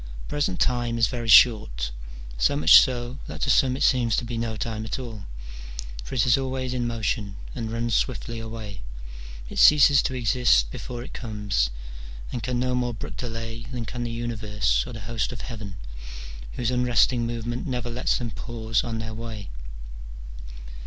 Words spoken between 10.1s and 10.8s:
exist